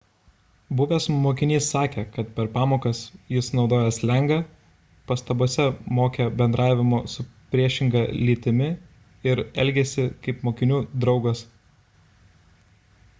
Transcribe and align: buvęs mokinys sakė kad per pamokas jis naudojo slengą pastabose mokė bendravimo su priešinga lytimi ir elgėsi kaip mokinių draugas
buvęs 0.77 1.05
mokinys 1.25 1.65
sakė 1.73 2.03
kad 2.15 2.31
per 2.39 2.47
pamokas 2.55 3.01
jis 3.35 3.49
naudojo 3.59 3.91
slengą 3.97 4.39
pastabose 5.13 5.67
mokė 5.99 6.27
bendravimo 6.41 7.03
su 7.15 7.27
priešinga 7.55 8.03
lytimi 8.31 8.71
ir 9.33 9.43
elgėsi 9.67 10.07
kaip 10.27 10.43
mokinių 10.51 10.81
draugas 11.07 11.45